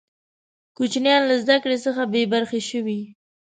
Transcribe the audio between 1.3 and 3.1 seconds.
زده کړي څخه بې برخې شوې.